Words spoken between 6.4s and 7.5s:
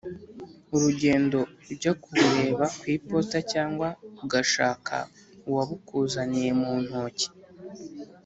mu ntoki.